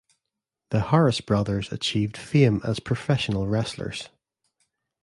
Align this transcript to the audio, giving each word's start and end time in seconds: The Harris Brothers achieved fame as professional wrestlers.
The 0.71 0.79
Harris 0.85 1.21
Brothers 1.21 1.71
achieved 1.71 2.17
fame 2.17 2.59
as 2.63 2.79
professional 2.79 3.45
wrestlers. 3.47 4.09